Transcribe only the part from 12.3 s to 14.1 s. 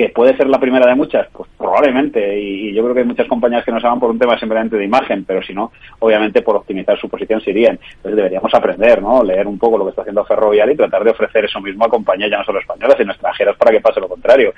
ya no solo españolas, sino extranjeras para que pase lo